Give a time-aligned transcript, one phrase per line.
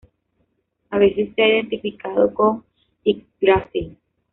[0.89, 2.63] A veces se ha identificado con
[3.05, 3.95] Yggdrasil.